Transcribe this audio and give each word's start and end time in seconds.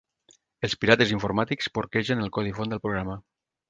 Els 0.67 0.75
pirates 0.85 1.13
informàtics 1.17 1.71
porquegen 1.79 2.27
el 2.27 2.35
codi 2.39 2.59
font 2.61 2.77
del 2.77 2.87
programa. 2.89 3.25